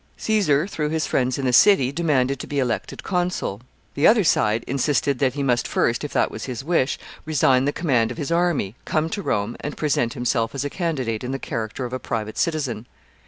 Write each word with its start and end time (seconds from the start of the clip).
Caesar 0.17 0.65
through 0.65 0.89
his 0.89 1.05
friends 1.05 1.37
in 1.37 1.45
the 1.45 1.53
city, 1.53 1.91
demanded 1.91 2.39
to 2.39 2.47
be 2.47 2.57
elected 2.57 3.03
consul. 3.03 3.61
The 3.93 4.07
other 4.07 4.23
side 4.23 4.63
insisted 4.65 5.19
that 5.19 5.35
he 5.35 5.43
must 5.43 5.67
first, 5.67 6.03
if 6.03 6.11
that 6.13 6.31
was 6.31 6.45
his 6.45 6.63
wish, 6.63 6.97
resign 7.23 7.65
the 7.65 7.71
command 7.71 8.09
of 8.09 8.17
his 8.17 8.31
army, 8.31 8.73
come 8.83 9.09
to 9.11 9.21
Rome, 9.21 9.55
and 9.59 9.77
present 9.77 10.15
himself 10.15 10.55
as 10.55 10.65
a 10.65 10.71
candidate 10.71 11.23
in 11.23 11.33
the 11.33 11.37
character 11.37 11.85
of 11.85 11.93
a 11.93 11.99
private 11.99 12.39
citizen. 12.39 12.87